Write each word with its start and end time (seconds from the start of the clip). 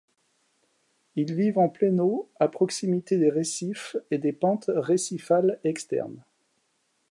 Ils 1.15 1.31
vivent 1.35 1.59
en 1.59 1.69
pleine 1.69 1.99
eau 2.01 2.27
à 2.39 2.47
proximité 2.47 3.19
des 3.19 3.29
récifs 3.29 3.95
et 4.09 4.17
des 4.17 4.33
pentes 4.33 4.71
récifales 4.75 5.59
externes. 5.63 6.23